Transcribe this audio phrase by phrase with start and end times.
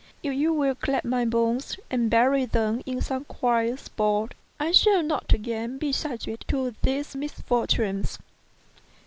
[0.23, 5.03] If you will collect my bones and bury them in some quiet spot, I shall
[5.03, 8.17] not again be subject to these misfortunes."